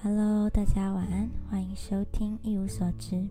[0.00, 3.26] Hello，大家晚安，欢迎收听一无所知。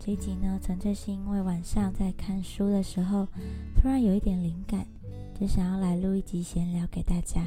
[0.00, 3.28] 这一集呢，纯粹是因为晚上在看书的时候，
[3.76, 4.84] 突然有一点灵感，
[5.38, 7.40] 就想要来录一集闲聊给大家。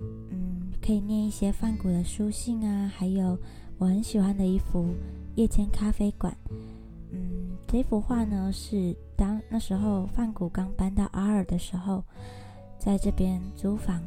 [0.00, 3.38] 嗯，可以念一些梵谷的书信啊，还有
[3.76, 4.84] 我很喜欢的一幅
[5.34, 6.34] 《夜间咖啡馆》。
[7.10, 12.02] 嗯，这幅画呢是当那时候梵谷刚搬到阿尔的时候，
[12.78, 14.02] 在这边租房。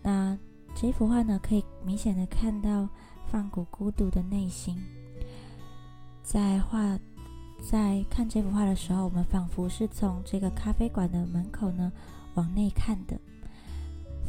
[0.00, 0.38] 那
[0.76, 2.88] 这幅画呢，可以明显的看到
[3.30, 4.76] 梵谷孤独的内心。
[6.22, 6.98] 在画，
[7.62, 11.92] 在看这幅画的时候，我们仿佛是从这个咖啡馆的门口呢
[12.34, 13.16] 往内看的，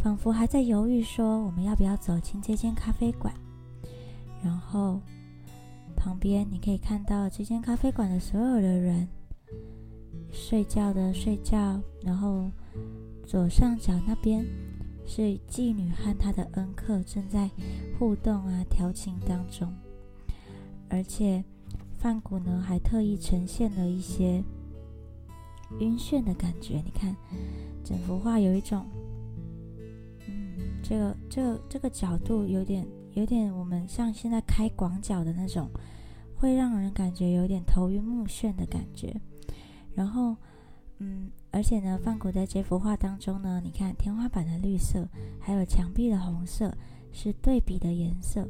[0.03, 3.33] 仿佛还在犹豫说我们要不要走进这间咖啡馆。
[4.43, 5.01] 然后
[5.95, 9.07] 旁边你可以看到这间咖啡馆的所有的人，
[10.31, 12.49] 睡觉的睡觉，然后
[13.25, 14.45] 左上角那边
[15.07, 17.49] 是妓女和她的恩客正在
[17.97, 19.73] 互动啊调情当中，
[20.89, 21.43] 而且。
[21.99, 24.43] 梵谷呢，还特意呈现了一些
[25.79, 26.75] 晕眩的感觉。
[26.85, 27.13] 你看，
[27.83, 28.85] 整幅画有一种，
[30.27, 35.67] 嗯，这个、这个、这个角度有点、有点，我们像现在开广角的那种，
[36.35, 39.19] 会让人感觉有点头晕目眩的感觉。
[39.95, 40.37] 然后，
[40.99, 45.07] 嗯，而且呢，梵谷在这幅画当中呢，你看天花板的绿色，
[45.39, 46.75] 还有墙壁的红色，
[47.11, 48.47] 是对比的颜色。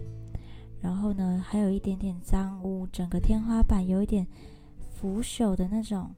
[0.80, 4.26] 然后呢，还有一点点脏污，整个天花板有一点
[4.96, 6.10] 腐朽的那种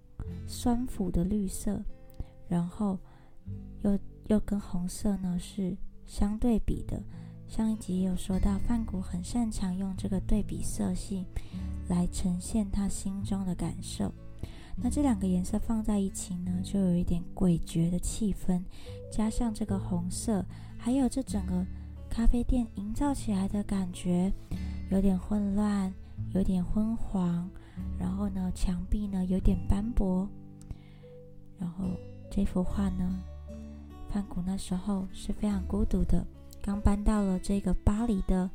[0.45, 1.81] 酸腐的绿色，
[2.47, 2.99] 然后
[3.81, 7.01] 又又跟红色呢是相对比的。
[7.47, 11.25] 上一集有说到，范谷很擅长用这个对比色系
[11.87, 14.13] 来呈现他心中的感受。
[14.81, 18.61] 那这两个颜色放在一起呢，就有一点诡谲的气氛，
[19.11, 20.45] 加上这个红色，
[20.77, 21.65] 还有这整个。
[22.11, 24.33] 咖啡店营造起来的感觉
[24.89, 25.93] 有点混乱，
[26.33, 27.47] 有点昏黄，
[27.99, 30.27] 然后呢，墙壁呢有点斑驳。
[31.59, 31.85] 然后
[32.31, 33.23] 这幅画呢，
[34.11, 36.25] 梵谷那时候是非常孤独的，
[36.63, 38.49] 刚搬到了这个巴黎的，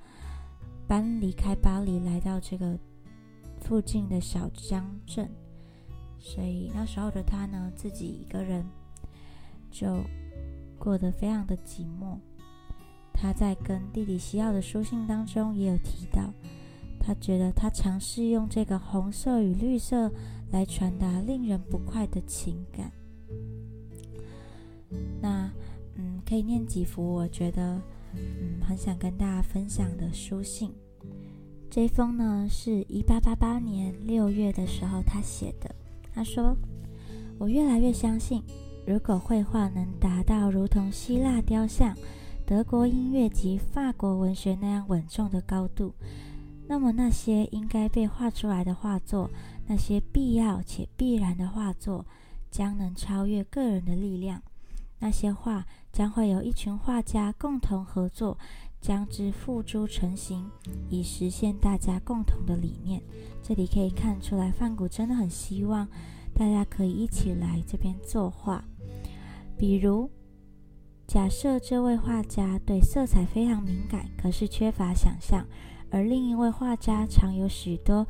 [0.89, 2.77] 搬离开巴黎来到这个
[3.61, 5.31] 附近的小乡镇，
[6.27, 8.65] 所以那时候的他呢，自己一个人
[9.71, 10.03] 就
[10.79, 12.17] 过得非常的寂寞。
[13.12, 16.33] 他在跟弟弟西奥的书信当中也有提到，
[16.99, 20.11] 他觉得他尝试用这个红色与绿色
[20.51, 22.91] 来传达令人不快的情感。
[25.21, 25.53] 那，
[25.97, 27.79] 嗯，可以念几幅我觉得，
[28.15, 30.73] 嗯，很想跟大家分享的书信。
[31.71, 35.75] 这封呢是一八八八年六月的时候他写的。
[36.15, 36.57] 他说
[37.39, 38.43] ：“我越来越相信，
[38.87, 41.97] 如果绘画能达到如同希腊雕像。”
[42.47, 45.95] 德国音乐及法国文学那样稳重的高度，
[46.69, 49.31] 那么那些应该被画出来的画作，
[49.67, 52.05] 那些必要且必然的画作，
[52.51, 54.43] 将能超越个人的力量。
[55.05, 58.39] 那些画将会有一群画家共同合作，
[58.81, 60.51] 将之付诸成型，
[60.89, 63.03] 以实现大家共同的理念。
[63.43, 65.87] 这里可以看出来，范谷真的很希望
[66.35, 68.65] 大家可以一起来这边作画，
[69.59, 70.11] 比如。
[71.07, 75.45] 假设这位画家对色彩非常敏感，可是缺乏想象；
[75.91, 78.07] 而另一位画家常有许多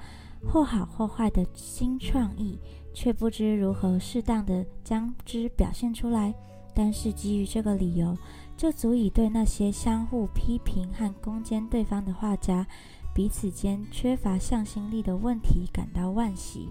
[0.47, 2.57] 或好或坏的新创意，
[2.95, 6.33] 却不知如何适当的将之表现出来。
[6.75, 8.17] 但是基于这个理由，
[8.57, 12.67] 就足以对那些相互批评和攻坚对方的画家
[13.15, 16.69] 彼此间缺乏向心力的问题感到惋惜。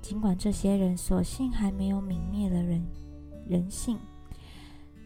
[0.00, 2.84] 尽管这些人所幸还没有泯灭了人
[3.46, 3.98] 人性。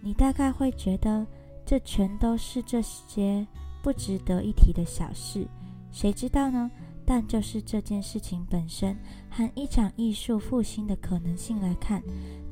[0.03, 1.27] 你大概会觉得
[1.67, 3.47] 这全都是这些
[3.83, 5.47] 不值得一提的小事，
[5.91, 6.71] 谁知道呢？
[7.11, 8.97] 但就是这件事情本身
[9.29, 12.01] 和一场艺术复兴的可能性来看，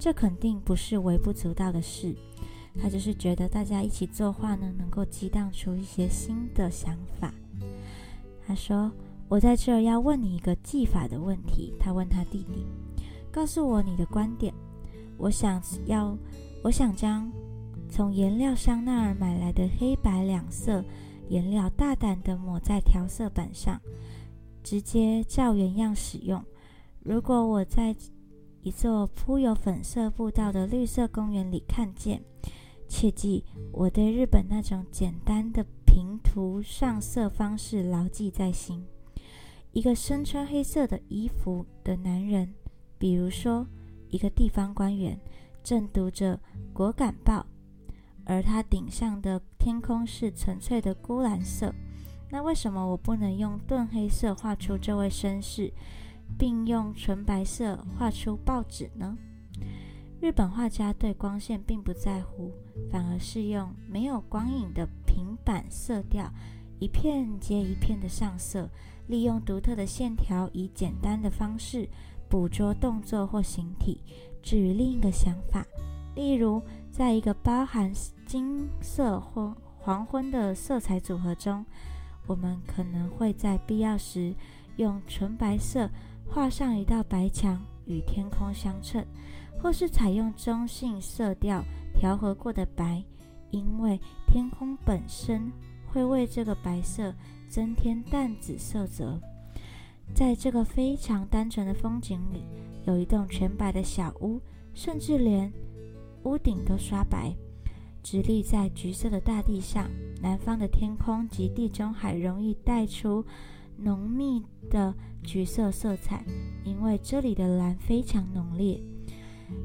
[0.01, 2.13] 这肯定不是微不足道的事。
[2.77, 7.33] 他就是觉得大家一起作画呢，能够激荡出一些新的想法。
[8.45, 8.91] 他说
[9.31, 12.67] ：“我在这儿要问你一个技法的问题。”他问他弟弟
[13.31, 14.53] ：“告诉我你的观点。”
[15.19, 16.19] 我想要。
[16.65, 17.31] 我想将
[17.89, 20.85] 从颜料香奈儿买来的黑白两色
[21.29, 23.81] 颜料大胆地抹在调色板上，
[24.69, 26.45] 直接照原样使用。
[27.01, 27.97] 如果我在
[28.61, 32.23] 一座铺有粉色步道的绿色公园里看见，
[32.87, 33.43] 切记
[33.73, 38.85] 我对日本那种简单的平涂上色方式牢记在心。
[39.73, 42.53] 一个身穿黑色的衣服的男人，
[42.99, 43.67] 比如说
[44.11, 45.19] 一个地方官员。
[45.65, 46.37] 正读着
[46.75, 47.41] 《果敢报》，
[48.27, 51.75] 而它顶上的天空是纯粹的钴蓝色。
[52.31, 55.73] 那为什么我不能用钝黑色画出这位绅士，
[56.39, 59.17] 并用纯白色画出报纸呢？
[60.21, 62.53] 日本画家对光线并不在乎，
[62.91, 66.31] 反而是用没有光影的平板色调，
[66.81, 68.69] 一片接一片的上色，
[69.07, 71.89] 利用独特的线条，以简单的方式
[72.29, 74.03] 捕捉动作或形体。
[74.43, 75.65] 至于另一个想法，
[76.15, 76.61] 例如
[76.91, 77.93] 在一个包含
[78.27, 81.65] 金色或黄昏的色彩组合中，
[82.29, 84.33] 我们可能会在必要时
[84.77, 85.91] 用纯白色
[86.29, 89.05] 画上一道白墙，与天空相称。
[89.61, 93.03] 或是采用中性色调调和过的白，
[93.51, 95.51] 因为天空本身
[95.89, 97.13] 会为这个白色
[97.49, 99.21] 增添淡紫色泽。
[100.15, 102.45] 在这个非常单纯的风景里，
[102.87, 104.41] 有一栋全白的小屋，
[104.75, 105.53] 甚至连
[106.23, 107.35] 屋顶都刷白，
[108.11, 109.87] 直立在橘色的大地上。
[110.23, 113.23] 南方的天空及地中海容易带出
[113.77, 116.25] 浓密的橘色色彩，
[116.65, 118.81] 因为这里的蓝非常浓烈。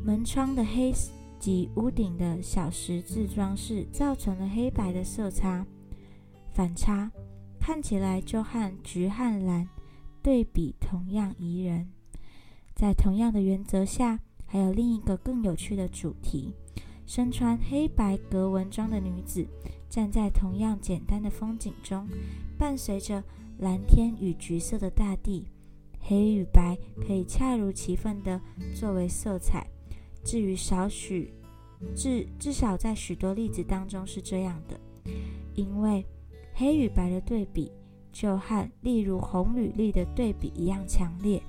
[0.04, 0.94] 门窗的黑
[1.40, 5.66] 及屋顶的小十字装饰造成了黑白的色差
[6.52, 7.10] 反差，
[7.62, 9.66] 看起来就和橘和蓝
[10.22, 11.90] 对比同样宜人。
[12.76, 16.54] 在同样的原则下，还有另一个更有趣的主题：
[17.06, 19.46] 身穿黑白格纹装的女子
[19.90, 22.08] 站在同样简单的风景中，
[22.58, 23.24] 伴随着
[23.60, 25.48] 蓝天与橘色的大地，
[26.00, 28.40] 黑与白可以恰如其分地
[28.74, 29.68] 作为色彩。
[30.24, 31.34] 至于少许，
[31.96, 34.80] 至至少在许多例子当中是这样的，
[35.54, 36.06] 因为
[36.54, 37.72] 黑与白的对比
[38.12, 41.44] 就和例如红与绿的对比一样强烈，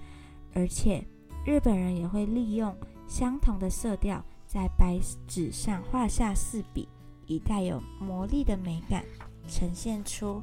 [0.52, 1.02] 而且
[1.46, 2.74] 日本人也会利用
[3.06, 4.24] 相同的色调
[4.54, 6.88] 在白纸上画下四笔，
[7.26, 9.04] 以带有魔力的美感，
[9.48, 10.40] 呈现出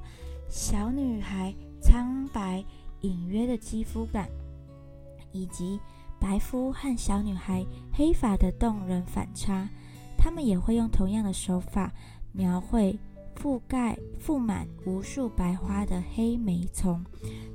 [0.50, 2.62] 小女孩苍白
[3.00, 4.28] 隐约的肌肤感，
[5.31, 5.80] 以及。
[6.19, 9.68] 白肤和小女孩黑发的动人反差，
[10.16, 11.92] 他们也会用同样的手法
[12.31, 12.96] 描绘
[13.42, 17.04] 覆盖覆满无数白花的黑莓丛。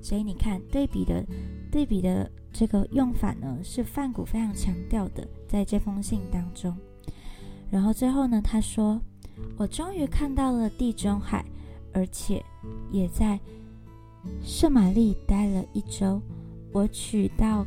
[0.03, 1.25] 所以你看，对比的
[1.71, 6.77] 对比的这个用法呢，是范古非常强调的，在这封信当中。
[7.71, 9.01] 然后最后呢，他说
[9.57, 11.45] ：“我终于看到了地中海，
[11.93, 12.45] 而且
[12.91, 13.39] 也在
[14.43, 16.21] 圣玛丽待了一周。
[16.73, 17.65] 我取到。”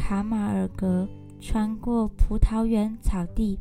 [0.00, 1.06] 卡马尔格
[1.38, 3.58] 穿过葡萄园草地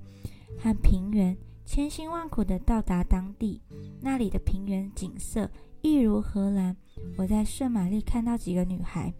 [0.57, 1.35] 和平原，
[1.67, 3.61] 千辛万苦地到达当地。
[3.99, 6.73] 那里的平原景色一如荷兰。
[7.17, 9.13] 我在圣玛丽看到几个女孩，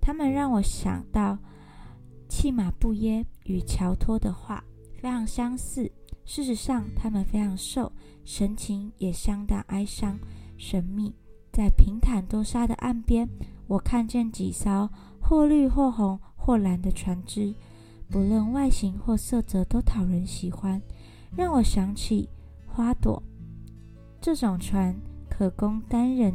[0.00, 1.36] 她们让我想到
[2.28, 4.62] 契马布耶与乔托的画，
[4.94, 5.90] 非常相似。
[6.24, 7.90] 事实上，她们非常瘦，
[8.24, 10.16] 神情也相当哀伤、
[10.56, 11.12] 神秘。
[11.52, 13.28] 在平坦多沙的岸边，
[13.66, 14.88] 我看见几艘
[15.20, 16.18] 或绿或红。
[16.36, 17.54] 或蓝的船只，
[18.10, 20.78] 不论外形或色泽都讨人喜欢，
[21.36, 22.28] 让我想起
[22.66, 23.22] 花朵。
[24.20, 24.94] 这种船
[25.28, 26.32] 可供单人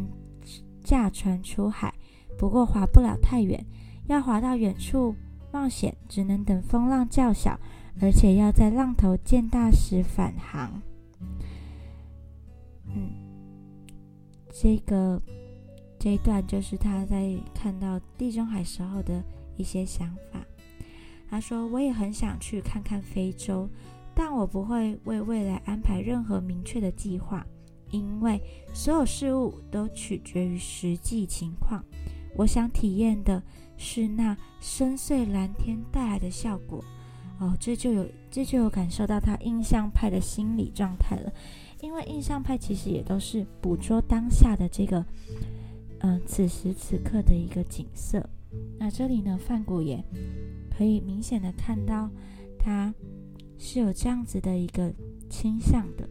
[0.83, 1.93] 驾船出海，
[2.37, 3.65] 不过划不了太远。
[4.07, 5.15] 要划到远处
[5.51, 7.59] 冒险，只能等风浪较小，
[8.01, 10.81] 而且要在浪头渐大时返航。
[12.87, 13.11] 嗯，
[14.51, 15.21] 这个
[15.99, 19.23] 这一段就是他在看到地中海时候的。
[19.57, 20.39] 一些想法，
[21.29, 23.67] 他说：“我也很想去看看非洲，
[24.21, 27.47] 但我不会为未来安排任何明确的计划，
[27.89, 28.37] 因为
[28.73, 31.81] 所有事物都取决于实际情况。
[32.35, 33.41] 我想体验的
[33.77, 36.83] 是那深邃蓝天带来的效果。
[37.39, 41.31] 哦，这就有这就有感受到他印象派的心理状态了，
[41.79, 45.05] 因为印象派其实也都是捕捉当下的这个，
[45.99, 48.21] 嗯，此时此刻的一个景色。”
[48.77, 50.03] 那这里呢，范谷也
[50.77, 52.09] 可以明显的看到，
[52.59, 52.93] 他
[53.59, 54.91] 是有这样子的一个
[55.29, 56.09] 倾向的。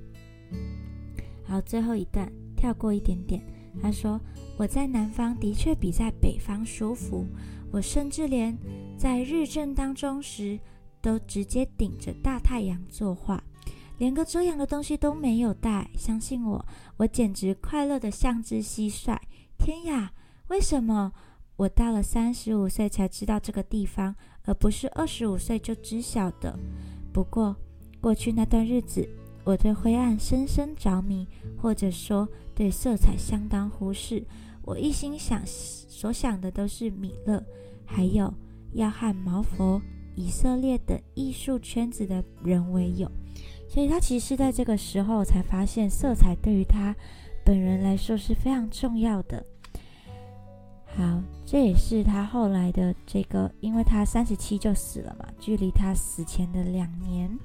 [1.42, 3.42] 好，最后一段跳过一点点。
[3.82, 4.20] 他说
[4.58, 7.26] ：“我在南方的确比在北方舒服，
[7.70, 8.56] 我甚至连
[8.96, 10.58] 在日正当中时
[11.00, 13.42] 都直接顶着大太阳作画，
[13.98, 15.88] 连个遮阳的东西都没有带。
[15.96, 16.66] 相信我，
[16.98, 19.16] 我简直快乐的像只蟋蟀。
[19.56, 20.12] 天呀，
[20.48, 21.12] 为什么？”
[21.58, 24.14] 我到了三十五岁才知道这个地方，
[24.44, 26.56] 而不是二十五岁就知晓的。
[27.18, 27.56] 不过，
[28.00, 29.04] 过去那段日子，
[29.42, 31.26] 我对灰暗深深着迷，
[31.60, 34.24] 或者说对色彩相当忽视。
[34.62, 37.44] 我一心想所想的都是米勒，
[37.84, 38.32] 还有
[38.74, 39.82] 要和毛佛、
[40.14, 43.10] 以色列等艺术圈子的人为友。
[43.68, 46.94] 所以他其实是在这个时候才发现，色彩对于他
[47.44, 49.44] 本人来说是非常重要的。
[50.84, 51.20] 好，
[51.50, 57.38] 这也是他后来的这个，因为他三十七就死了嘛，距离他死前的两年，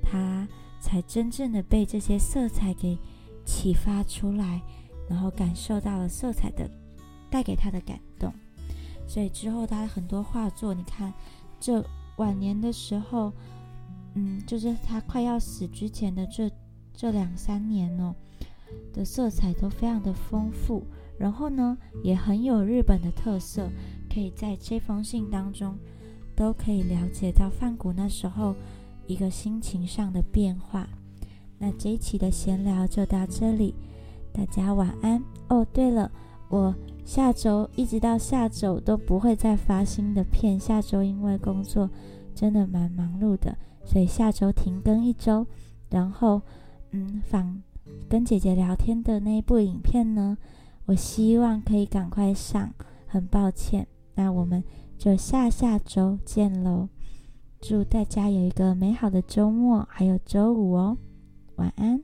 [0.00, 0.46] 他
[0.80, 2.96] 才真正的被这些色彩给
[3.44, 4.62] 启发出来，
[5.10, 6.70] 然后感受到了色彩的
[7.28, 8.32] 带给他的感动。
[9.04, 11.12] 所以之后他很多画作，你看
[11.58, 11.84] 这
[12.18, 13.32] 晚年的时候，
[14.14, 16.48] 嗯，就是他快要死之前的这
[16.94, 18.14] 这两三年哦，
[18.92, 20.86] 的色彩都非常的丰富。
[21.18, 23.68] 然后呢，也很有日本的特色，
[24.12, 25.76] 可以在这封信当中，
[26.34, 28.54] 都可以了解到范谷那时候
[29.06, 30.88] 一个心情上的变化。
[31.58, 33.74] 那这一期的闲聊就到这里，
[34.32, 35.64] 大家晚安哦。
[35.72, 36.10] 对了，
[36.48, 41.88] 我下周一直到下周都不会再发新的片，下周因为工作
[42.34, 45.46] 真的蛮忙碌的，所以下周停更一周。
[45.90, 46.42] 然后，
[46.90, 47.62] 嗯，访
[48.08, 50.36] 跟姐姐聊天的那一部影片呢？
[50.86, 52.72] 我希望可以赶快上，
[53.06, 54.62] 很抱歉，那我们
[54.98, 56.88] 就下下周见喽！
[57.60, 60.98] 祝大家有一个美好的周末，还有周五哦，
[61.56, 62.02] 晚安。